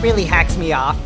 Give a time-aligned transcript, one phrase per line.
[0.00, 0.98] really hacks me off?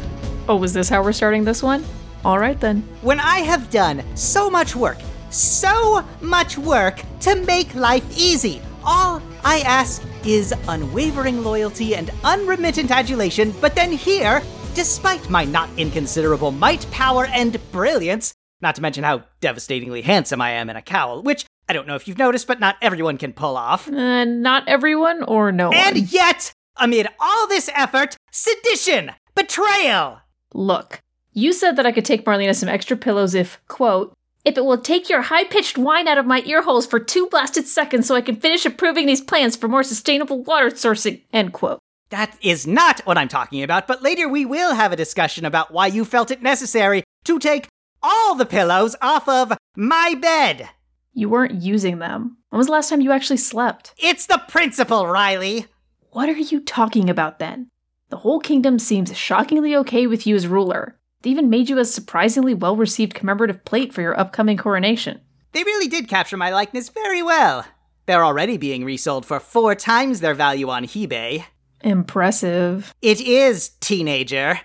[0.49, 1.85] Oh, is this how we're starting this one?
[2.24, 2.83] All right then.
[3.03, 4.99] When I have done so much work,
[5.31, 12.90] so much work to make life easy, all I ask is unwavering loyalty and unremittent
[12.90, 14.43] adulation, but then here,
[14.75, 20.51] despite my not inconsiderable might, power, and brilliance, not to mention how devastatingly handsome I
[20.51, 23.33] am in a cowl, which I don't know if you've noticed, but not everyone can
[23.33, 23.89] pull off.
[23.89, 25.97] Uh, not everyone or no And one.
[25.97, 30.20] And yet, amid all this effort, sedition, betrayal.
[30.52, 31.00] Look,
[31.33, 34.14] you said that I could take Marlena some extra pillows if, quote,
[34.45, 37.27] if it will take your high pitched whine out of my ear holes for two
[37.28, 41.52] blasted seconds so I can finish approving these plans for more sustainable water sourcing, end
[41.52, 41.78] quote.
[42.10, 45.72] That is not what I'm talking about, but later we will have a discussion about
[45.72, 47.69] why you felt it necessary to take
[48.02, 50.69] all the pillows off of my bed.
[51.14, 52.36] You weren't using them.
[52.50, 53.94] When was the last time you actually slept?
[53.98, 55.66] It's the principle, Riley.
[56.15, 57.70] What are you talking about then?
[58.09, 60.97] The whole kingdom seems shockingly okay with you as ruler.
[61.23, 65.23] They even made you a surprisingly well received commemorative plate for your upcoming coronation.
[65.51, 67.67] They really did capture my likeness very well.
[68.06, 71.47] They're already being resold for four times their value on eBay.
[71.81, 72.95] Impressive.
[73.03, 74.61] It is, teenager.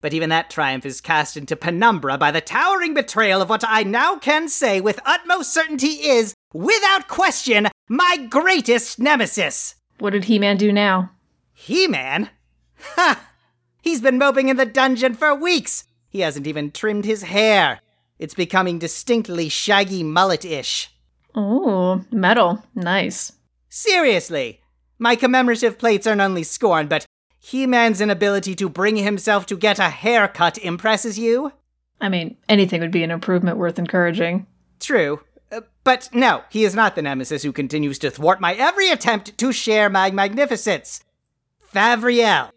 [0.00, 3.82] But even that triumph is cast into penumbra by the towering betrayal of what I
[3.82, 9.74] now can say with utmost certainty is, without question, my greatest nemesis.
[9.98, 11.10] What did He Man do now?
[11.52, 12.30] He Man?
[12.94, 13.30] Ha!
[13.82, 15.84] He's been moping in the dungeon for weeks.
[16.08, 17.80] He hasn't even trimmed his hair.
[18.18, 20.90] It's becoming distinctly shaggy mullet ish.
[21.34, 22.64] Oh, metal.
[22.74, 23.32] Nice.
[23.68, 24.60] Seriously,
[24.98, 27.06] my commemorative plates earn only scorn, but
[27.38, 31.52] He Man's inability to bring himself to get a haircut impresses you?
[32.00, 34.46] I mean, anything would be an improvement worth encouraging.
[34.80, 35.20] True.
[35.50, 39.38] Uh, but no, he is not the nemesis who continues to thwart my every attempt
[39.38, 41.00] to share my magnificence.
[41.72, 42.50] Favriel.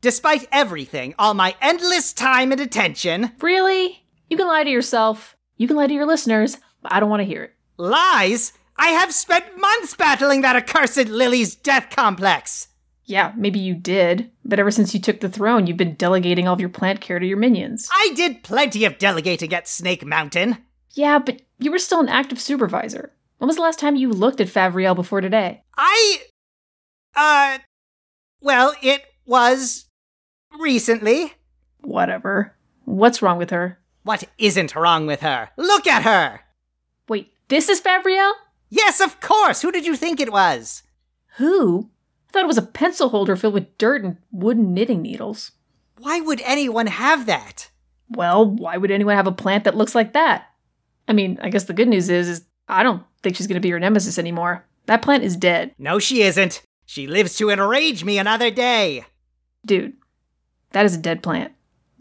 [0.00, 4.02] Despite everything, all my endless time and attention, Really?
[4.28, 5.36] You can lie to yourself.
[5.56, 7.54] You can lie to your listeners, but I don't want to hear it.
[7.76, 12.68] lies, I have spent months battling that accursed Lily's death complex.
[13.04, 16.54] Yeah, maybe you did, but ever since you took the throne, you've been delegating all
[16.54, 17.88] of your plant care to your minions.
[17.92, 20.58] I did plenty of delegating at Snake Mountain.
[20.90, 23.12] Yeah, but you were still an active supervisor.
[23.38, 25.62] When was the last time you looked at Favriel before today?
[25.76, 26.18] I.
[27.14, 27.58] Uh.
[28.40, 29.86] Well, it was.
[30.58, 31.34] recently.
[31.80, 32.54] Whatever.
[32.84, 33.78] What's wrong with her?
[34.02, 35.50] What isn't wrong with her?
[35.56, 36.40] Look at her!
[37.08, 38.32] Wait, this is Favriel?
[38.70, 39.62] Yes, of course!
[39.62, 40.84] Who did you think it was?
[41.38, 41.90] Who?
[42.28, 45.52] I thought it was a pencil holder filled with dirt and wooden knitting needles.
[45.98, 47.70] Why would anyone have that?
[48.08, 50.46] Well, why would anyone have a plant that looks like that?
[51.08, 53.60] I mean, I guess the good news is, is I don't think she's going to
[53.60, 54.64] be your nemesis anymore.
[54.86, 55.74] That plant is dead.
[55.78, 56.62] No, she isn't.
[56.84, 59.04] She lives to enrage me another day.
[59.64, 59.94] Dude,
[60.72, 61.52] that is a dead plant.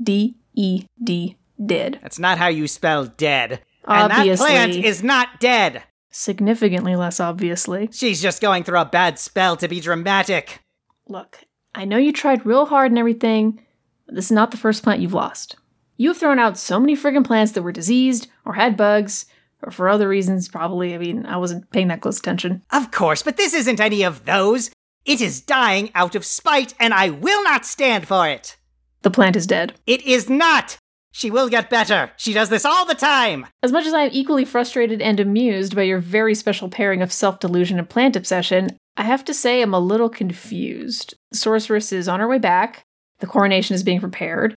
[0.01, 1.99] D E D, dead.
[2.01, 3.61] That's not how you spell dead.
[3.87, 4.47] And that Obviously.
[4.47, 5.83] plant is not dead.
[6.11, 7.89] Significantly less obviously.
[7.91, 10.61] She's just going through a bad spell to be dramatic.
[11.07, 11.39] Look,
[11.73, 13.61] I know you tried real hard and everything,
[14.05, 15.55] but this is not the first plant you've lost.
[15.97, 19.25] You have thrown out so many friggin' plants that were diseased, or had bugs,
[19.61, 20.93] or for other reasons, probably.
[20.93, 22.61] I mean, I wasn't paying that close attention.
[22.71, 24.69] Of course, but this isn't any of those.
[25.05, 28.57] It is dying out of spite, and I will not stand for it.
[29.03, 29.73] The plant is dead.
[29.85, 30.77] It is not.
[31.11, 32.11] She will get better.
[32.17, 33.45] She does this all the time.
[33.63, 37.13] As much as I am equally frustrated and amused by your very special pairing of
[37.13, 41.13] self delusion and plant obsession, I have to say I'm a little confused.
[41.31, 42.83] The sorceress is on her way back,
[43.19, 44.55] the coronation is being prepared.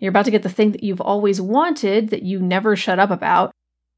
[0.00, 3.10] You're about to get the thing that you've always wanted that you never shut up
[3.10, 3.52] about,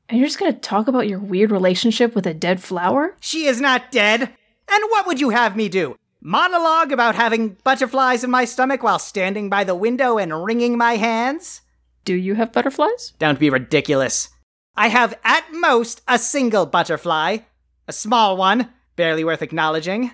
[0.08, 3.16] and you're just gonna talk about your weird relationship with a dead flower?
[3.20, 4.22] She is not dead.
[4.22, 5.96] And what would you have me do?
[6.20, 10.96] Monologue about having butterflies in my stomach while standing by the window and wringing my
[10.96, 11.62] hands?
[12.04, 13.12] Do you have butterflies?
[13.18, 14.28] Don't be ridiculous.
[14.76, 17.38] I have at most a single butterfly.
[17.86, 20.10] A small one, barely worth acknowledging.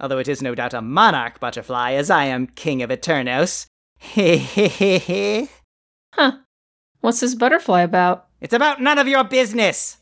[0.00, 3.66] Although it is no doubt a monarch butterfly, as I am king of Eternos.
[4.00, 5.48] Hehehehe.
[6.12, 6.38] Huh.
[7.00, 8.26] What's this butterfly about?
[8.40, 9.98] It's about none of your business.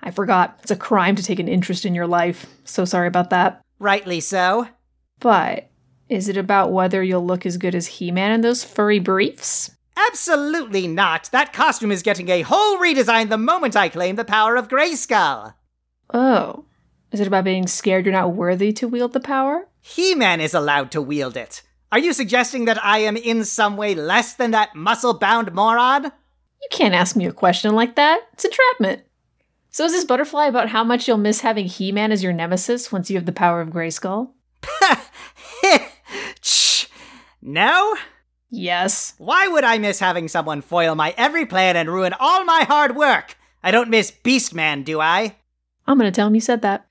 [0.00, 0.58] I forgot.
[0.62, 2.46] It's a crime to take an interest in your life.
[2.64, 3.60] So sorry about that.
[3.78, 4.68] Rightly so.
[5.20, 5.68] But
[6.08, 9.72] is it about whether you'll look as good as He Man in those furry briefs?
[10.08, 11.28] Absolutely not.
[11.32, 15.54] That costume is getting a whole redesign the moment I claim the power of Grayskull.
[16.14, 16.64] Oh.
[17.10, 19.68] Is it about being scared you're not worthy to wield the power?
[19.80, 21.62] He Man is allowed to wield it.
[21.90, 26.04] Are you suggesting that I am in some way less than that muscle bound moron?
[26.04, 28.28] You can't ask me a question like that.
[28.34, 29.04] It's entrapment.
[29.70, 32.92] So is this butterfly about how much you'll miss having He Man as your nemesis
[32.92, 34.32] once you have the power of Grayskull?
[36.42, 36.86] Shh.
[37.40, 37.96] No?
[38.50, 39.14] Yes.
[39.18, 42.96] Why would I miss having someone foil my every plan and ruin all my hard
[42.96, 43.36] work?
[43.62, 45.36] I don't miss Beastman, do I?
[45.86, 46.87] I'm gonna tell him you said that.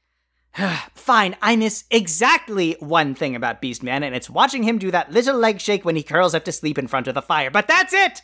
[0.95, 5.37] Fine, I miss exactly one thing about Beastman, and it's watching him do that little
[5.37, 7.51] leg shake when he curls up to sleep in front of the fire.
[7.51, 8.21] But that's it!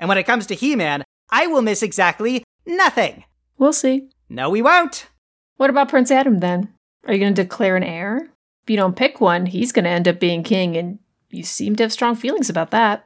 [0.00, 3.24] And when it comes to He Man, I will miss exactly nothing.
[3.58, 4.08] We'll see.
[4.28, 5.08] No, we won't.
[5.56, 6.74] What about Prince Adam then?
[7.06, 8.30] Are you gonna declare an heir?
[8.62, 10.98] If you don't pick one, he's gonna end up being king, and
[11.30, 13.04] you seem to have strong feelings about that.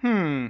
[0.00, 0.48] Hmm.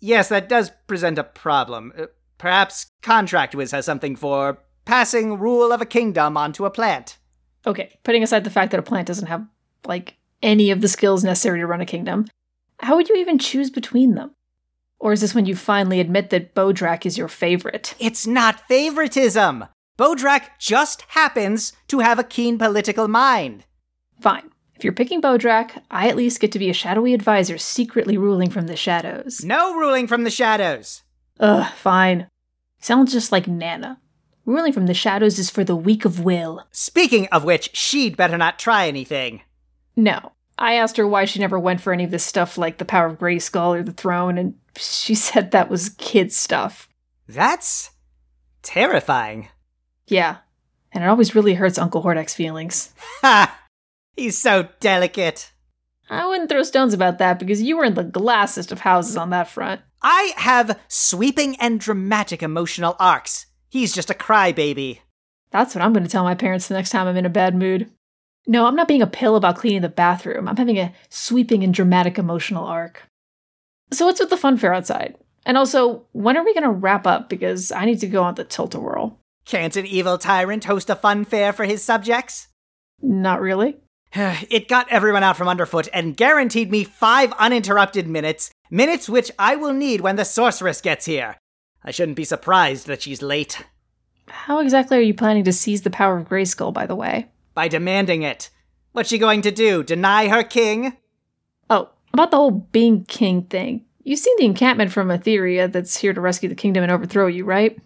[0.00, 1.92] Yes, that does present a problem.
[1.96, 2.06] Uh,
[2.38, 7.18] perhaps Contract Wiz has something for passing rule of a kingdom onto a plant.
[7.66, 9.46] Okay, putting aside the fact that a plant doesn't have,
[9.84, 12.26] like, any of the skills necessary to run a kingdom,
[12.80, 14.30] how would you even choose between them?
[14.98, 17.94] Or is this when you finally admit that Bodrak is your favorite?
[17.98, 19.66] It's not favoritism.
[19.98, 23.64] Bodrak just happens to have a keen political mind.
[24.20, 24.50] Fine.
[24.74, 28.50] If you're picking Bodrak, I at least get to be a shadowy advisor secretly ruling
[28.50, 29.42] from the shadows.
[29.42, 31.02] No ruling from the shadows.
[31.40, 32.28] Ugh, fine.
[32.78, 34.00] Sounds just like Nana.
[34.46, 36.64] Ruling from the shadows is for the weak of will.
[36.70, 39.42] Speaking of which, she'd better not try anything.
[39.96, 40.32] No.
[40.56, 43.06] I asked her why she never went for any of this stuff like the power
[43.06, 46.88] of Grayskull or the throne, and she said that was kid stuff.
[47.28, 47.90] That's
[48.62, 49.48] terrifying.
[50.06, 50.36] Yeah.
[50.92, 52.94] And it always really hurts Uncle Hordak's feelings.
[53.22, 53.58] Ha!
[54.16, 55.52] He's so delicate.
[56.08, 59.30] I wouldn't throw stones about that because you were in the glassest of houses on
[59.30, 59.80] that front.
[60.02, 63.46] I have sweeping and dramatic emotional arcs.
[63.68, 65.00] He's just a crybaby.
[65.50, 67.54] That's what I'm going to tell my parents the next time I'm in a bad
[67.54, 67.90] mood.
[68.46, 70.48] No, I'm not being a pill about cleaning the bathroom.
[70.48, 73.08] I'm having a sweeping and dramatic emotional arc.
[73.92, 75.16] So what's with the fun fair outside?
[75.44, 77.28] And also, when are we going to wrap up?
[77.28, 79.18] Because I need to go on the tilt-a-whirl.
[79.44, 82.48] Can't an evil tyrant host a fun fair for his subjects?
[83.00, 83.76] Not really.
[84.50, 89.56] It got everyone out from underfoot and guaranteed me five uninterrupted minutes, minutes which I
[89.56, 91.36] will need when the sorceress gets here.
[91.86, 93.64] I shouldn't be surprised that she's late.
[94.28, 97.28] How exactly are you planning to seize the power of Grayskull, by the way?
[97.54, 98.50] By demanding it.
[98.90, 99.84] What's she going to do?
[99.84, 100.96] Deny her king?
[101.70, 103.84] Oh, about the whole being king thing.
[104.02, 107.44] You've seen the encampment from Etheria that's here to rescue the kingdom and overthrow you,
[107.44, 107.78] right?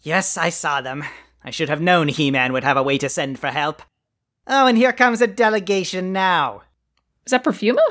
[0.00, 1.04] Yes, I saw them.
[1.44, 3.82] I should have known He Man would have a way to send for help.
[4.46, 6.62] Oh, and here comes a delegation now.
[7.26, 7.82] Is that Perfuma?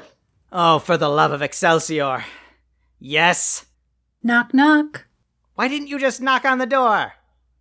[0.52, 2.26] Oh, for the love of Excelsior.
[3.00, 3.66] Yes.
[4.24, 5.06] Knock, knock.
[5.62, 7.14] Why didn't you just knock on the door?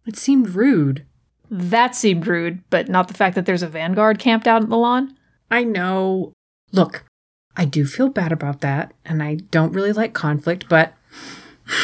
[0.07, 1.05] It seemed rude.
[1.51, 4.79] That seemed rude, but not the fact that there's a vanguard camped out in the
[4.79, 5.19] lawn.
[5.51, 6.33] I know.
[6.73, 7.05] Look,
[7.59, 10.95] I do feel bad about that, and I don't really like conflict, but.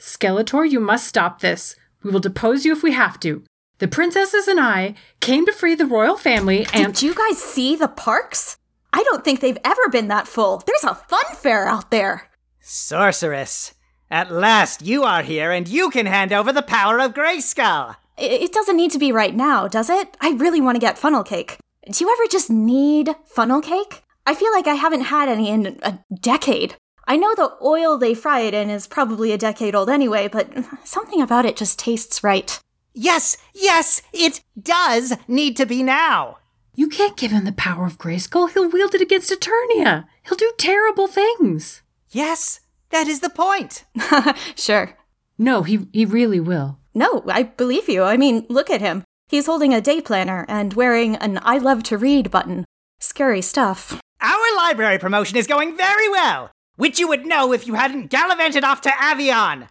[0.00, 1.76] Skeletor, you must stop this.
[2.02, 3.44] We will depose you if we have to.
[3.78, 6.94] The princesses and I came to free the royal family and.
[6.94, 8.56] Did you guys see the parks?
[8.92, 10.64] I don't think they've ever been that full.
[10.66, 12.28] There's a fun fair out there.
[12.60, 13.75] Sorceress.
[14.10, 17.96] At last you are here and you can hand over the power of Grayskull.
[18.18, 20.16] I- It doesn't need to be right now, does it?
[20.20, 21.58] I really want to get funnel cake.
[21.90, 24.02] Do you ever just need funnel cake?
[24.26, 26.76] I feel like I haven't had any in a decade.
[27.06, 30.48] I know the oil they fry it in is probably a decade old anyway, but
[30.84, 32.58] something about it just tastes right.
[32.94, 36.38] Yes, yes, it does need to be now.
[36.74, 38.50] You can't give him the power of Grayskull.
[38.50, 40.06] He'll wield it against Eternia.
[40.26, 41.82] He'll do terrible things.
[42.10, 43.84] Yes, that is the point.
[44.56, 44.96] sure.
[45.38, 46.78] No, he, he really will.
[46.94, 48.02] No, I believe you.
[48.02, 49.04] I mean, look at him.
[49.28, 52.64] He's holding a day planner and wearing an I love to read button.
[53.00, 54.00] Scary stuff.
[54.20, 58.64] Our library promotion is going very well, which you would know if you hadn't gallivanted
[58.64, 59.68] off to Avion.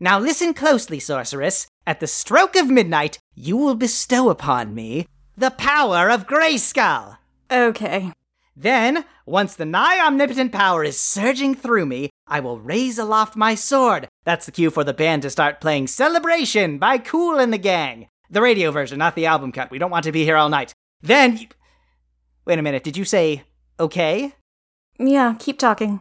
[0.00, 1.68] Now listen closely, sorceress.
[1.86, 5.06] At the stroke of midnight, you will bestow upon me
[5.36, 7.18] the power of Grayskull.
[7.50, 8.12] Okay.
[8.56, 13.54] Then, once the nigh omnipotent power is surging through me, I will raise aloft my
[13.54, 14.08] sword.
[14.24, 18.08] That's the cue for the band to start playing Celebration by Kool and the Gang.
[18.30, 19.70] The radio version, not the album cut.
[19.70, 20.72] We don't want to be here all night.
[21.02, 21.36] Then.
[21.36, 21.46] You...
[22.46, 23.42] Wait a minute, did you say
[23.80, 24.34] okay?
[24.98, 26.00] Yeah, keep talking.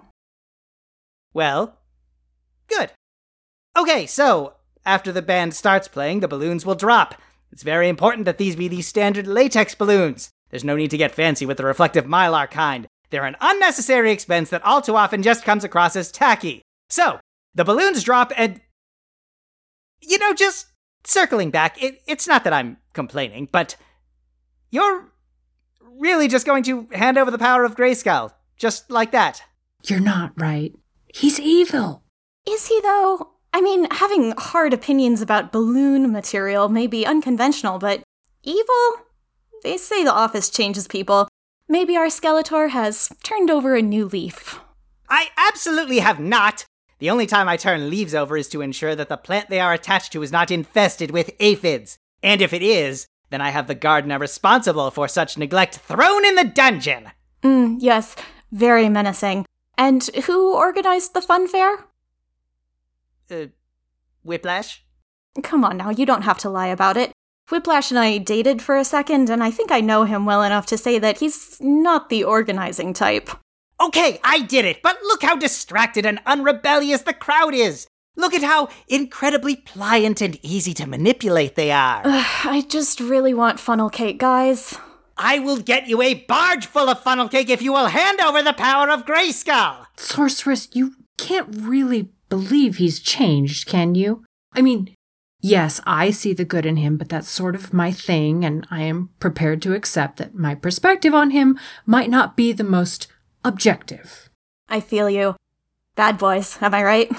[1.33, 1.79] Well,
[2.67, 2.91] good.
[3.77, 4.53] Okay, so
[4.86, 7.15] after the band starts playing, the balloons will drop.
[7.51, 10.29] It's very important that these be these standard latex balloons.
[10.53, 12.86] There's no need to get fancy with the reflective mylar kind.
[13.10, 16.62] They're an unnecessary expense that all too often just comes across as tacky.
[16.91, 17.19] So,
[17.55, 18.62] the balloons drop and.
[20.00, 20.67] You know, just
[21.05, 23.77] circling back, it, it's not that I'm complaining, but
[24.69, 25.12] you're
[25.81, 29.41] really just going to hand over the power of Grayskull, just like that.
[29.86, 30.72] You're not right.
[31.07, 32.03] He's evil.
[32.48, 33.31] Is he, though?
[33.53, 38.03] I mean, having hard opinions about balloon material may be unconventional, but
[38.43, 39.00] evil?
[39.63, 41.29] They say the office changes people.
[41.70, 44.60] Maybe our Skeletor has turned over a new leaf.
[45.10, 46.65] I absolutely have not.
[47.00, 49.74] The only time I turn leaves over is to ensure that the plant they are
[49.74, 51.98] attached to is not infested with aphids.
[52.22, 56.36] And if it is, then I have the gardener responsible for such neglect thrown in
[56.36, 57.12] the dungeon.
[57.41, 58.15] Mm, yes,
[58.51, 59.46] very menacing.
[59.77, 61.86] And who organized the fun fair?
[63.32, 63.48] Uh,
[64.24, 64.84] Whiplash?
[65.41, 67.12] Come on now, you don't have to lie about it.
[67.50, 70.66] Whiplash and I dated for a second, and I think I know him well enough
[70.68, 73.30] to say that he's not the organizing type.
[73.82, 77.86] Okay, I did it, but look how distracted and unrebellious the crowd is.
[78.16, 82.02] Look at how incredibly pliant and easy to manipulate they are.
[82.06, 84.78] I just really want funnel cake, guys.
[85.18, 88.42] I will get you a barge full of funnel cake if you will hand over
[88.42, 89.86] the power of Grayskull.
[89.98, 94.24] Sorceress, you can't really believe he's changed, can you?
[94.54, 94.96] I mean,
[95.44, 98.82] yes, I see the good in him, but that's sort of my thing, and I
[98.82, 103.08] am prepared to accept that my perspective on him might not be the most
[103.46, 104.30] objective.
[104.68, 105.36] I feel you.
[105.96, 107.12] Bad boys, am I right?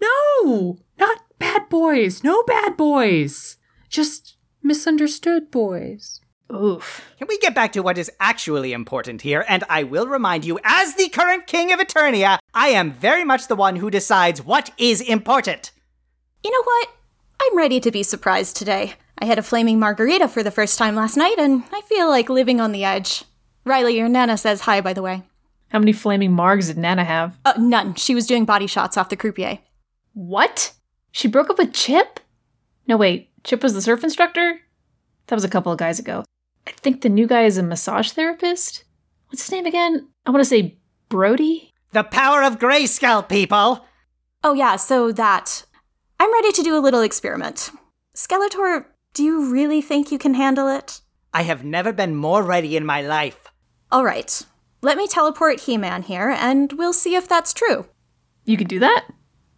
[0.00, 2.22] No, not bad boys.
[2.22, 3.56] No bad boys.
[3.88, 6.20] Just misunderstood boys.
[6.52, 7.02] Oof.
[7.18, 9.44] Can we get back to what is actually important here?
[9.48, 13.48] And I will remind you, as the current king of Eternia, I am very much
[13.48, 15.72] the one who decides what is important.
[16.44, 16.88] You know what?
[17.44, 18.94] I'm ready to be surprised today.
[19.18, 22.28] I had a flaming margarita for the first time last night, and I feel like
[22.28, 23.24] living on the edge.
[23.64, 25.24] Riley, your Nana says hi, by the way.
[25.70, 27.36] How many flaming margs did Nana have?
[27.44, 27.96] Uh, none.
[27.96, 29.58] She was doing body shots off the croupier.
[30.12, 30.72] What?
[31.10, 32.20] She broke up with Chip?
[32.86, 33.30] No, wait.
[33.42, 34.60] Chip was the surf instructor?
[35.26, 36.24] That was a couple of guys ago.
[36.68, 38.84] I think the new guy is a massage therapist.
[39.28, 40.08] What's his name again?
[40.26, 41.72] I want to say Brody?
[41.90, 43.84] The power of Grayskull, people!
[44.44, 45.64] Oh, yeah, so that.
[46.22, 47.70] I'm ready to do a little experiment.
[48.14, 51.00] Skeletor, do you really think you can handle it?
[51.34, 53.48] I have never been more ready in my life.
[53.90, 54.40] All right.
[54.82, 57.86] Let me teleport He Man here, and we'll see if that's true.
[58.44, 59.06] You can do that?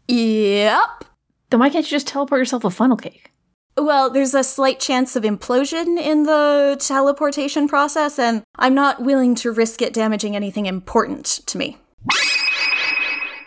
[0.09, 1.05] Yep.
[1.51, 3.31] Then why can't you just teleport yourself a funnel cake?
[3.77, 9.35] Well, there's a slight chance of implosion in the teleportation process, and I'm not willing
[9.35, 11.77] to risk it damaging anything important to me.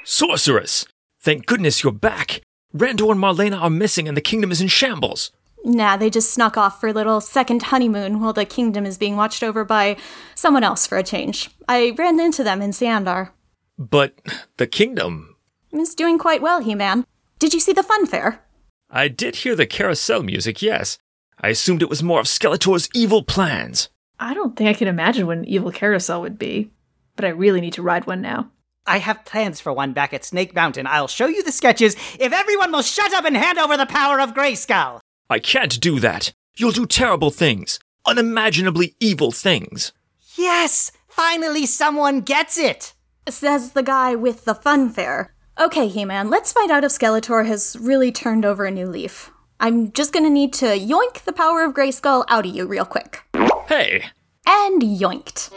[0.04, 0.86] Sorceress!
[1.20, 2.42] Thank goodness you're back.
[2.78, 5.32] Randor and Marlena are missing and the kingdom is in shambles.
[5.64, 9.18] Nah, they just snuck off for a little second honeymoon while the kingdom is being
[9.18, 9.98] watched over by
[10.36, 11.50] someone else for a change.
[11.68, 13.34] I ran into them in Sandar.
[13.78, 14.14] But
[14.58, 15.36] the kingdom.
[15.72, 17.06] Is doing quite well, He Man.
[17.40, 18.44] Did you see the fun fair?
[18.90, 20.98] I did hear the carousel music, yes.
[21.42, 23.90] I assumed it was more of Skeletor's evil plans.
[24.20, 26.72] I don't think I can imagine what an evil carousel would be,
[27.16, 28.50] but I really need to ride one now.
[28.88, 30.88] I have plans for one back at Snake Mountain.
[30.88, 34.20] I'll show you the sketches if everyone will shut up and hand over the power
[34.20, 35.00] of Grayskull.
[35.30, 36.32] I can't do that.
[36.56, 39.92] You'll do terrible things, unimaginably evil things.
[40.38, 42.94] Yes, finally someone gets it.
[43.28, 45.34] Says the guy with the fun fair.
[45.60, 49.32] Okay, He Man, let's find out if Skeletor has really turned over a new leaf.
[49.60, 53.24] I'm just gonna need to yoink the power of Grayskull out of you real quick.
[53.68, 54.06] Hey,
[54.46, 55.52] And yoinked.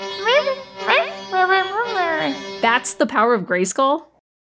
[2.61, 4.05] That's the power of Grayskull?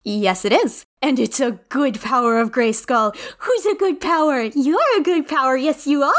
[0.03, 0.87] Yes, it is.
[1.03, 3.15] And it's a good power of Grayskull.
[3.39, 4.41] Who's a good power?
[4.41, 5.59] You're a good power.
[5.59, 6.15] Yes, you are.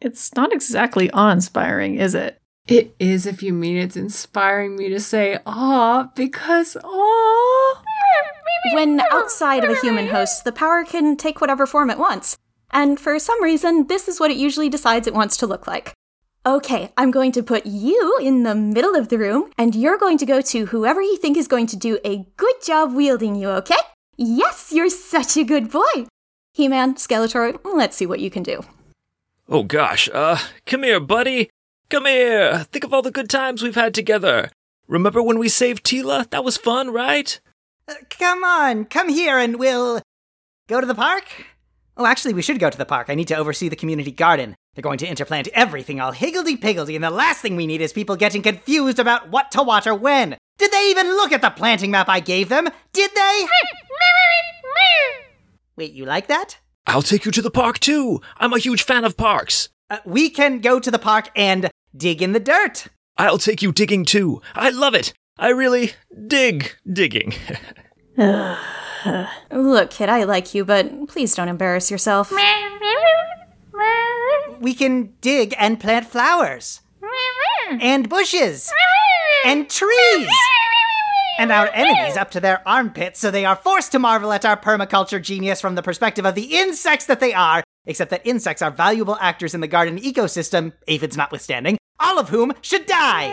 [0.00, 2.38] It's not exactly awe inspiring, is it?
[2.66, 7.82] It is if you mean it's inspiring me to say aw, because aw.
[8.72, 12.36] When outside of a human host, the power can take whatever form it wants.
[12.72, 15.92] And for some reason, this is what it usually decides it wants to look like.
[16.46, 20.18] Okay, I'm going to put you in the middle of the room, and you're going
[20.18, 23.48] to go to whoever you think is going to do a good job wielding you,
[23.48, 23.78] okay?
[24.18, 26.06] Yes, you're such a good boy.
[26.52, 28.60] He Man, Skeletor, let's see what you can do.
[29.48, 31.48] oh gosh, uh, come here, buddy.
[31.88, 32.64] Come here.
[32.70, 34.50] Think of all the good times we've had together.
[34.86, 36.28] Remember when we saved Teela?
[36.28, 37.40] That was fun, right?
[37.88, 40.02] Uh, come on, come here and we'll
[40.68, 41.24] go to the park?
[41.96, 43.08] Oh, actually, we should go to the park.
[43.08, 44.56] I need to oversee the community garden.
[44.74, 47.92] They're going to interplant everything all higgledy piggledy, and the last thing we need is
[47.92, 50.36] people getting confused about what to water when.
[50.58, 52.68] Did they even look at the planting map I gave them?
[52.92, 53.46] Did they?
[55.76, 56.58] Wait, you like that?
[56.86, 58.20] I'll take you to the park too.
[58.36, 59.68] I'm a huge fan of parks.
[59.90, 62.86] Uh, we can go to the park and dig in the dirt.
[63.16, 64.42] I'll take you digging too.
[64.54, 65.12] I love it.
[65.38, 65.92] I really
[66.26, 67.34] dig digging.
[69.50, 72.32] Look, kid, I like you, but please don't embarrass yourself.
[74.60, 76.80] We can dig and plant flowers.
[77.80, 78.70] And bushes.
[79.44, 80.28] And trees.
[81.38, 84.56] and our enemies up to their armpits, so they are forced to marvel at our
[84.56, 88.70] permaculture genius from the perspective of the insects that they are, except that insects are
[88.70, 93.26] valuable actors in the garden ecosystem, aphids notwithstanding, all of whom should die.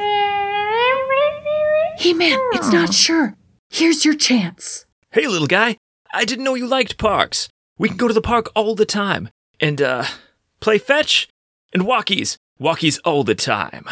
[1.97, 3.35] He Man, it's not sure.
[3.69, 4.85] Here's your chance.
[5.11, 5.77] Hey, little guy,
[6.13, 7.47] I didn't know you liked parks.
[7.77, 10.05] We can go to the park all the time and, uh,
[10.61, 11.27] play fetch
[11.73, 12.37] and walkies.
[12.59, 13.85] Walkies all the time.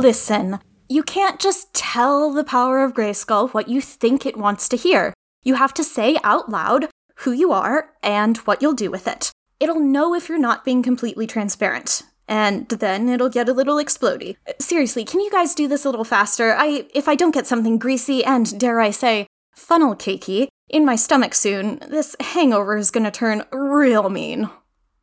[0.00, 4.76] Listen, you can't just tell the power of Grayskull what you think it wants to
[4.76, 5.14] hear.
[5.42, 9.32] You have to say out loud who you are and what you'll do with it.
[9.58, 12.02] It'll know if you're not being completely transparent.
[12.28, 14.36] And then it'll get a little explody.
[14.58, 16.54] Seriously, can you guys do this a little faster?
[16.54, 20.96] I if I don't get something greasy and dare I say funnel cakey in my
[20.96, 24.50] stomach soon, this hangover is gonna turn real mean.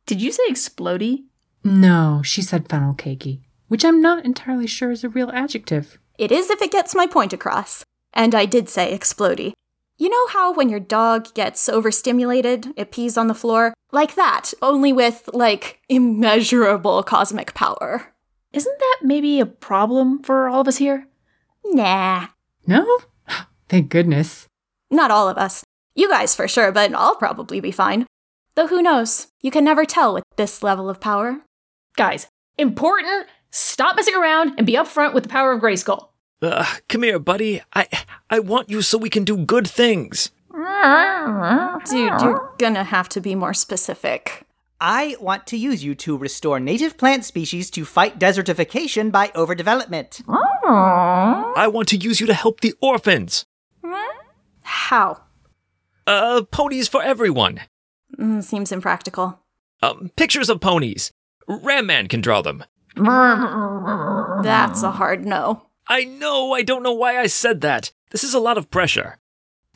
[0.04, 1.24] Did you say explody?
[1.62, 5.98] No, she said funnel cakey, which I'm not entirely sure is a real adjective.
[6.18, 7.84] It is if it gets my point across.
[8.12, 9.52] And I did say explody.
[9.96, 13.72] You know how when your dog gets overstimulated, it pees on the floor?
[13.92, 18.12] Like that, only with, like, immeasurable cosmic power.
[18.52, 21.06] Isn't that maybe a problem for all of us here?
[21.64, 22.28] Nah.
[22.66, 22.98] No?
[23.68, 24.48] Thank goodness.
[24.90, 25.64] Not all of us.
[25.94, 28.06] You guys for sure, but I'll probably be fine.
[28.54, 29.28] Though who knows?
[29.40, 31.38] You can never tell with this level of power.
[31.96, 32.26] Guys,
[32.58, 33.26] important!
[33.50, 36.08] Stop messing around and be upfront with the power of Grayskull.
[36.42, 37.60] Uh, come here, buddy.
[37.74, 37.86] I
[38.30, 40.30] I want you so we can do good things.
[40.52, 44.46] Dude, you're gonna have to be more specific.
[44.80, 50.22] I want to use you to restore native plant species to fight desertification by overdevelopment.
[50.66, 53.44] I want to use you to help the orphans.
[54.90, 55.20] How?
[56.04, 57.60] Uh, ponies for everyone.
[58.18, 59.38] Mm, seems impractical.
[59.80, 61.12] Um, pictures of ponies.
[61.46, 62.64] Ram Man can draw them.
[62.96, 65.66] That's a hard no.
[65.86, 67.92] I know, I don't know why I said that.
[68.10, 69.18] This is a lot of pressure.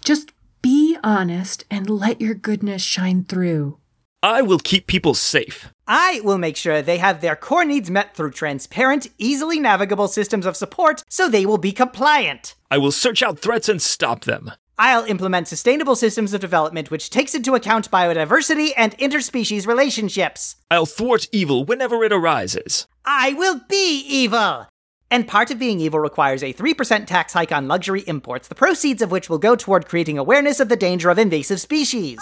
[0.05, 3.79] Just be honest and let your goodness shine through.
[4.21, 5.73] I will keep people safe.
[5.87, 10.45] I will make sure they have their core needs met through transparent, easily navigable systems
[10.45, 12.57] of support so they will be compliant.
[12.69, 14.51] I will search out threats and stop them.
[14.79, 20.57] I'll implement sustainable systems of development which takes into account biodiversity and interspecies relationships.
[20.71, 22.87] I'll thwart evil whenever it arises.
[23.05, 24.67] I will be evil!
[25.11, 29.01] And part of being evil requires a 3% tax hike on luxury imports, the proceeds
[29.01, 32.19] of which will go toward creating awareness of the danger of invasive species.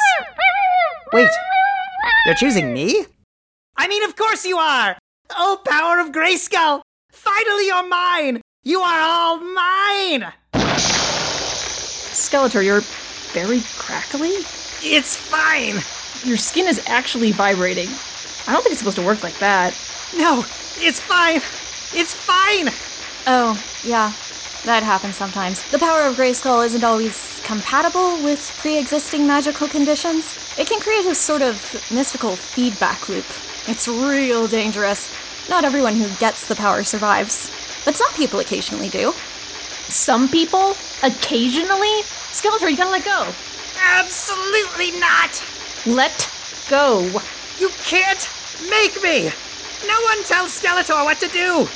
[1.12, 1.30] Wait,
[2.26, 3.06] you're choosing me?
[3.78, 4.98] I mean, of course you are!
[5.30, 6.82] Oh, power of Grayskull!
[7.12, 8.42] Finally, you're mine!
[8.62, 10.32] You are all mine!
[12.32, 12.80] Skeletor, you're
[13.34, 14.30] very crackly?
[14.80, 15.82] It's fine!
[16.26, 17.88] Your skin is actually vibrating.
[18.46, 19.78] I don't think it's supposed to work like that.
[20.16, 20.38] No,
[20.78, 21.42] it's fine!
[21.92, 22.70] It's fine!
[23.26, 24.14] Oh, yeah.
[24.64, 25.62] That happens sometimes.
[25.72, 30.56] The power of Grayskull isn't always compatible with pre existing magical conditions.
[30.56, 31.54] It can create a sort of
[31.92, 33.26] mystical feedback loop.
[33.68, 35.12] It's real dangerous.
[35.50, 37.50] Not everyone who gets the power survives,
[37.84, 39.12] but some people occasionally do.
[39.90, 43.28] Some people, occasionally, Skeletor, you gotta let go.
[43.80, 45.44] Absolutely not!
[45.86, 46.30] Let
[46.68, 47.02] go.
[47.58, 48.28] You can't
[48.70, 49.30] make me!
[49.86, 51.66] No one tells Skeletor what to do!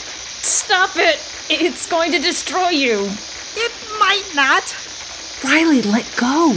[0.42, 1.20] Stop it!
[1.50, 3.10] It's going to destroy you.
[3.54, 4.74] It might not!
[5.44, 6.52] Riley, let go.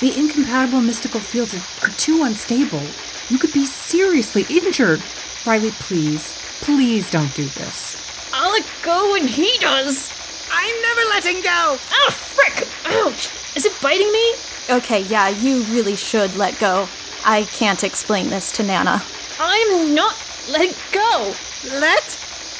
[0.00, 2.82] The incompatible mystical fields are, are too unstable.
[3.28, 5.02] You could be seriously injured.
[5.46, 7.96] Riley, please, please don't do this.
[8.32, 10.10] I'll let go when he does.
[10.50, 11.78] I'm never letting go!
[11.92, 12.68] Oh, frick!
[12.86, 13.43] Ouch!
[13.56, 14.34] Is it biting me?
[14.68, 16.88] Okay, yeah, you really should let go.
[17.24, 19.02] I can't explain this to Nana.
[19.38, 20.14] I'm not
[20.50, 21.32] letting go.
[21.64, 22.18] Let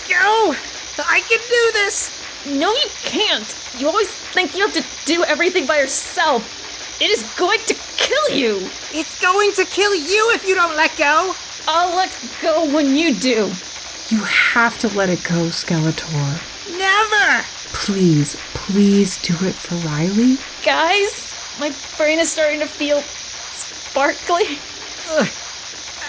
[0.09, 0.55] go!
[0.99, 2.11] I can do this!
[2.47, 3.57] No, you can't.
[3.79, 7.01] You always think you have to do everything by yourself.
[7.01, 8.69] It is going to kill you.
[8.93, 11.35] It's going to kill you if you don't let go!
[11.67, 13.51] I'll let go when you do.
[14.09, 16.79] You have to let it go, Skeletor.
[16.79, 17.45] Never!
[17.73, 20.39] Please, please do it for Riley.
[20.65, 21.29] Guys,
[21.61, 24.59] my brain is starting to feel sparkly.
[25.13, 25.29] Ugh.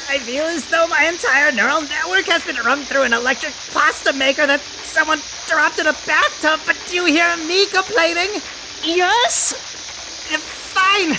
[0.07, 4.13] I feel as though my entire neural network has been run through an electric pasta
[4.13, 8.39] maker that someone dropped in a bathtub, but do you hear me complaining?
[8.83, 9.53] Yes?
[10.31, 11.17] Uh, Fine!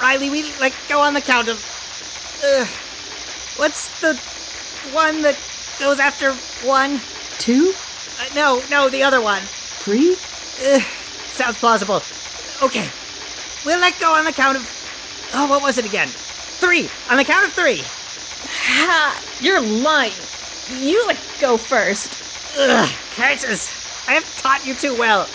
[0.00, 1.58] Riley, we like go on the count of.
[2.44, 2.66] Uh,
[3.60, 4.14] what's the
[4.94, 5.36] one that
[5.80, 6.32] goes after
[6.66, 7.00] one?
[7.38, 7.72] Two?
[8.20, 9.42] Uh, no, no, the other one.
[9.42, 10.16] Three?
[10.64, 10.82] Ugh,
[11.30, 12.02] sounds plausible.
[12.62, 12.88] Okay.
[13.64, 15.30] We'll let go on the count of.
[15.34, 16.08] Oh, what was it again?
[16.08, 16.88] Three!
[17.10, 17.82] On the count of three!
[17.82, 19.22] Ha!
[19.40, 20.12] You're lying.
[20.80, 22.58] You let go first.
[22.58, 23.70] Ugh, curses!
[24.08, 25.28] I have taught you too well.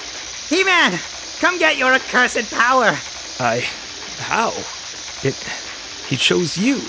[0.49, 0.99] He Man,
[1.39, 2.97] come get your accursed power.
[3.39, 3.65] I.
[4.17, 4.49] How?
[5.23, 5.35] It.
[6.07, 6.81] He chose you.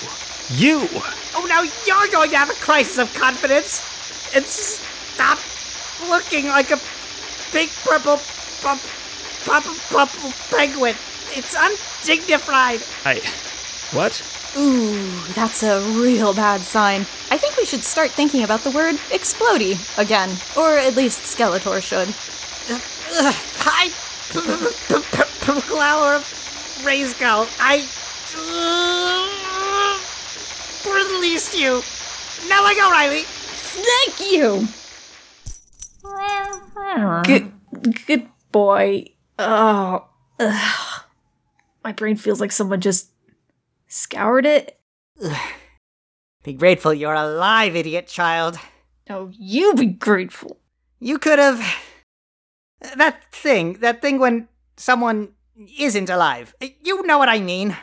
[0.50, 0.88] You!
[1.36, 3.82] Oh, now you're going to have a crisis of confidence.
[4.34, 5.38] And stop
[6.08, 6.76] looking like a
[7.54, 8.18] big purple
[8.60, 8.82] pump,
[9.46, 10.94] purple, purple penguin.
[11.30, 12.80] It's undignified.
[13.06, 13.20] I.
[13.96, 14.20] What?
[14.56, 17.02] Ooh, that's a real bad sign.
[17.30, 20.30] I think we should start thinking about the word explodey again.
[20.56, 22.08] Or at least Skeletor should.
[22.70, 23.34] Ugh,
[23.66, 23.88] I.
[25.62, 26.22] Flower of
[26.84, 27.46] Rayskull.
[27.60, 27.86] I.
[28.36, 29.30] uh,
[30.92, 31.82] Released you.
[32.48, 33.22] Now I go, Riley.
[33.26, 34.68] Thank you.
[37.24, 37.52] Good,
[38.06, 39.06] good boy.
[39.38, 40.06] Oh,
[40.38, 41.02] ugh.
[41.82, 43.10] my brain feels like someone just
[43.88, 44.78] scoured it.
[46.44, 48.58] Be grateful you're alive, idiot child.
[49.08, 50.58] Oh, you be grateful.
[51.00, 51.60] You could have.
[52.96, 55.30] That thing, that thing when someone
[55.78, 56.54] isn't alive.
[56.82, 57.76] You know what I mean.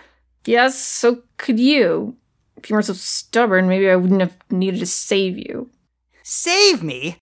[0.46, 2.18] Yes, so could you.
[2.58, 5.70] If you weren't so stubborn, maybe I wouldn't have needed to save you.
[6.24, 7.18] Save me?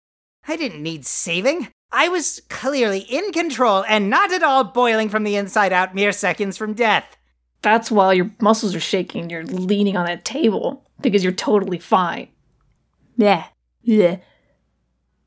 [0.47, 1.69] I didn't need saving.
[1.91, 6.11] I was clearly in control and not at all boiling from the inside out mere
[6.11, 7.17] seconds from death.
[7.61, 12.27] That's while your muscles are shaking you're leaning on that table because you're totally fine.
[13.17, 13.45] Yeah.
[13.81, 14.17] Yeah.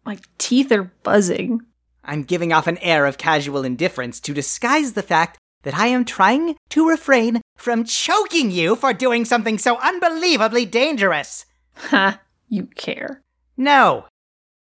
[0.04, 1.62] My teeth are buzzing.
[2.04, 6.04] I'm giving off an air of casual indifference to disguise the fact that I am
[6.04, 11.44] trying to refrain from choking you for doing something so unbelievably dangerous.
[11.76, 13.22] Ha, you care.
[13.56, 14.06] No.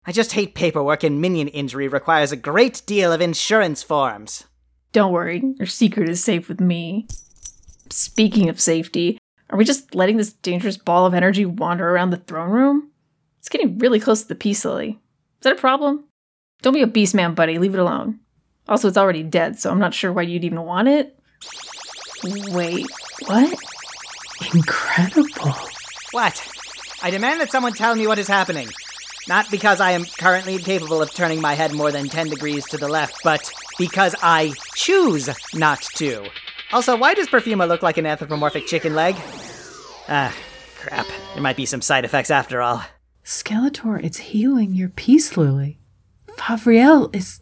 [0.06, 4.44] I just hate paperwork and minion injury requires a great deal of insurance forms.
[4.92, 7.08] Don't worry, your secret is safe with me.
[7.88, 12.18] Speaking of safety, are we just letting this dangerous ball of energy wander around the
[12.18, 12.90] throne room?
[13.38, 14.90] It's getting really close to the peace lily.
[14.90, 16.04] Is that a problem?
[16.60, 17.58] Don't be a beast man, buddy.
[17.58, 18.20] Leave it alone.
[18.68, 21.18] Also, it's already dead, so I'm not sure why you'd even want it.
[22.24, 22.86] Wait,
[23.26, 23.58] what?
[24.54, 25.54] Incredible.
[26.12, 26.46] What?
[27.02, 28.68] I demand that someone tell me what is happening.
[29.26, 32.76] Not because I am currently incapable of turning my head more than 10 degrees to
[32.76, 36.28] the left, but because I choose not to.
[36.72, 39.16] Also, why does Perfuma look like an anthropomorphic chicken leg?
[40.08, 40.34] Ah,
[40.78, 41.06] crap.
[41.32, 42.84] There might be some side effects after all.
[43.24, 45.78] Skeletor, it's healing your peace lily.
[46.28, 47.40] Favriel is.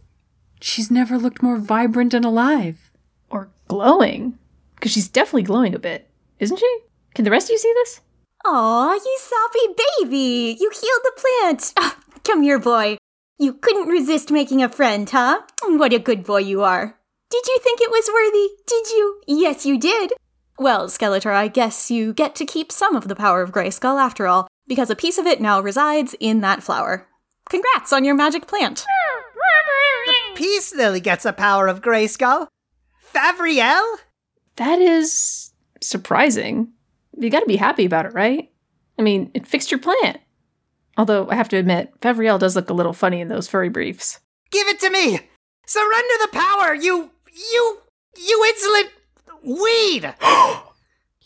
[0.61, 2.92] She's never looked more vibrant and alive.
[3.31, 4.38] Or glowing?
[4.77, 6.79] Because she's definitely glowing a bit, isn't she?
[7.14, 8.01] Can the rest of you see this?
[8.45, 10.57] Aw, you soppy baby!
[10.59, 11.73] You healed the plant!
[11.77, 12.97] Ah, come here, boy.
[13.39, 15.43] You couldn't resist making a friend, huh?
[15.65, 16.99] What a good boy you are.
[17.31, 18.49] Did you think it was worthy?
[18.67, 19.21] Did you?
[19.27, 20.13] Yes, you did.
[20.59, 24.27] Well, Skeletor, I guess you get to keep some of the power of Grayskull after
[24.27, 27.09] all, because a piece of it now resides in that flower.
[27.49, 28.85] Congrats on your magic plant.
[30.35, 32.49] Peace Lily gets the power of Grayskull.
[33.15, 33.83] Favriel?
[34.57, 36.73] That is surprising.
[37.16, 38.51] You gotta be happy about it, right?
[38.98, 40.18] I mean, it fixed your plant.
[40.96, 44.20] Although, I have to admit, Favriel does look a little funny in those furry briefs.
[44.51, 45.20] Give it to me!
[45.66, 47.11] Surrender the power, you.
[47.51, 47.79] you.
[48.16, 48.90] you insolent.
[49.42, 50.14] weed!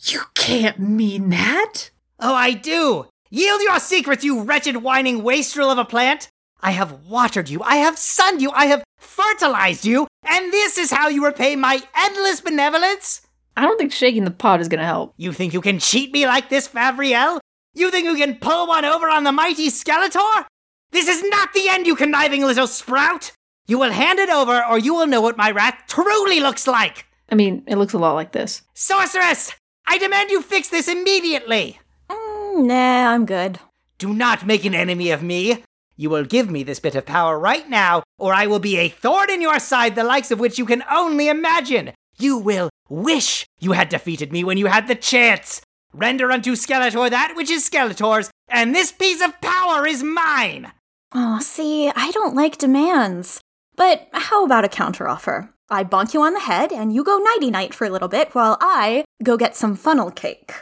[0.08, 1.90] You can't mean that.
[2.20, 3.06] Oh, I do!
[3.30, 6.28] Yield your secrets, you wretched whining wastrel of a plant!
[6.60, 10.90] I have watered you, I have sunned you, I have fertilized you, and this is
[10.90, 13.25] how you repay my endless benevolence?
[13.56, 15.14] I don't think shaking the pot is gonna help.
[15.16, 17.40] You think you can cheat me like this, Favriel?
[17.74, 20.44] You think you can pull one over on the mighty Skeletor?
[20.92, 23.32] This is not the end, you conniving little sprout!
[23.66, 27.06] You will hand it over, or you will know what my wrath truly looks like!
[27.30, 28.62] I mean, it looks a lot like this.
[28.74, 29.54] Sorceress!
[29.86, 31.80] I demand you fix this immediately!
[32.08, 33.58] Mm, nah, I'm good.
[33.98, 35.64] Do not make an enemy of me.
[35.96, 38.90] You will give me this bit of power right now, or I will be a
[38.90, 41.92] thorn in your side, the likes of which you can only imagine.
[42.18, 45.60] You will wish you had defeated me when you had the chance.
[45.92, 50.72] Render unto Skeletor that which is Skeletor's, and this piece of power is mine.
[51.14, 53.40] Oh, see, I don't like demands.
[53.76, 55.50] But how about a counteroffer?
[55.68, 58.34] I bonk you on the head and you go nighty night for a little bit
[58.34, 60.52] while I go get some funnel cake.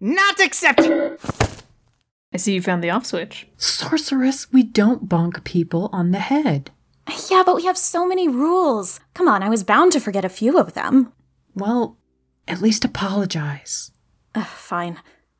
[0.00, 1.18] Not accepted.
[2.32, 3.46] I see you found the off switch.
[3.56, 6.70] Sorceress, we don't bonk people on the head.
[7.30, 9.00] Yeah, but we have so many rules.
[9.12, 11.12] Come on, I was bound to forget a few of them.
[11.54, 11.98] Well,
[12.48, 13.90] at least apologize.
[14.34, 14.98] Ugh, fine.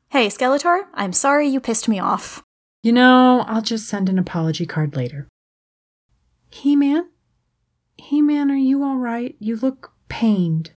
[0.09, 2.43] Hey, Skeletor, I'm sorry you pissed me off.
[2.83, 5.27] You know, I'll just send an apology card later.
[6.49, 7.09] He Man?
[7.97, 9.35] He Man, are you all right?
[9.39, 10.71] You look pained.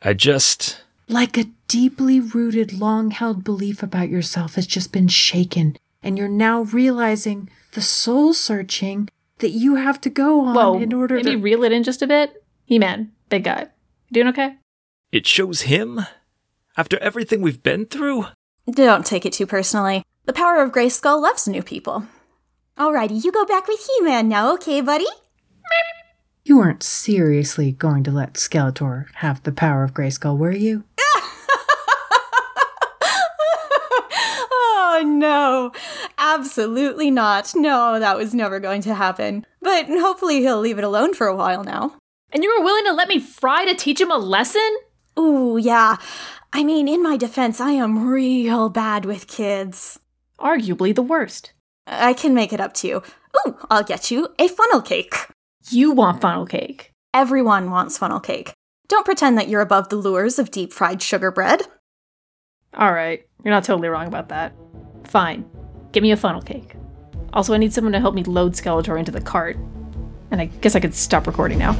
[0.00, 0.82] I just.
[1.08, 6.28] Like a deeply rooted, long held belief about yourself has just been shaken, and you're
[6.28, 9.08] now realizing the soul searching
[9.42, 11.42] that you have to go on Whoa, in order to maybe to.
[11.42, 12.42] reel it in just a bit.
[12.64, 13.68] He Man, big guy.
[14.10, 14.56] Doing okay?
[15.12, 16.00] It shows him?
[16.76, 18.26] After everything we've been through?
[18.70, 20.04] Don't take it too personally.
[20.24, 22.06] The power of Grayskull loves new people.
[22.78, 25.06] Alrighty, you go back with He Man now, okay, buddy?
[26.44, 30.84] You weren't seriously going to let Skeletor have the power of Grayskull, were you?
[35.22, 35.72] No,
[36.18, 37.54] absolutely not.
[37.54, 39.46] No, that was never going to happen.
[39.60, 41.96] But hopefully he'll leave it alone for a while now.
[42.32, 44.76] And you were willing to let me fry to teach him a lesson?
[45.18, 45.96] Ooh, yeah.
[46.52, 50.00] I mean, in my defense, I am real bad with kids.
[50.40, 51.52] Arguably the worst.
[51.86, 53.02] I can make it up to you.
[53.46, 55.14] Ooh, I'll get you a funnel cake.
[55.70, 56.90] You want funnel cake.
[57.14, 58.52] Everyone wants funnel cake.
[58.88, 61.62] Don't pretend that you're above the lures of deep fried sugar bread.
[62.74, 64.54] All right, you're not totally wrong about that.
[65.12, 65.44] Fine.
[65.92, 66.74] Give me a funnel cake.
[67.34, 69.58] Also, I need someone to help me load Skeletor into the cart.
[70.30, 71.72] And I guess I could stop recording now.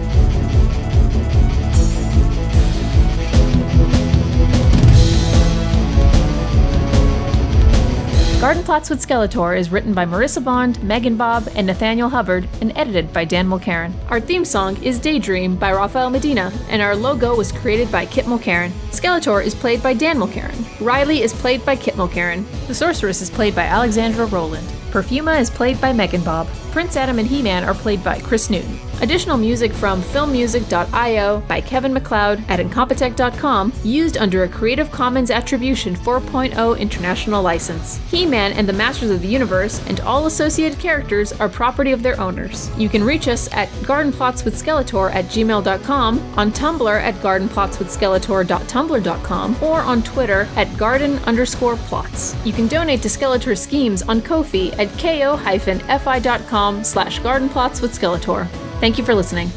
[8.42, 12.76] Garden Plots with Skeletor is written by Marissa Bond, Megan Bob, and Nathaniel Hubbard, and
[12.76, 13.94] edited by Dan Mulcairn.
[14.10, 18.24] Our theme song is Daydream by Rafael Medina, and our logo was created by Kit
[18.24, 18.70] Mulcairn.
[18.90, 20.66] Skeletor is played by Dan Mulcairn.
[20.84, 22.44] Riley is played by Kit Mulcairn.
[22.66, 24.66] The Sorceress is played by Alexandra Rowland.
[24.90, 26.48] Perfuma is played by Megan Bob.
[26.72, 28.78] Prince Adam and He Man are played by Chris Newton.
[29.02, 35.94] Additional music from filmmusic.io by Kevin MacLeod at Incompetech.com, used under a Creative Commons Attribution
[35.94, 37.98] 4.0 international license.
[38.10, 42.02] He Man and the Masters of the Universe and all associated characters are property of
[42.02, 42.70] their owners.
[42.78, 50.48] You can reach us at gardenplotswithskeletor at gmail.com, on Tumblr at gardenplotswithskeletor.tumblr.com, or on Twitter
[50.56, 52.34] at garden underscore plots.
[52.46, 58.46] You can donate to Skeletor Schemes on Ko-fi at ko-fi.com slash gardenplotswithskeletor.
[58.80, 59.50] Thank you for listening.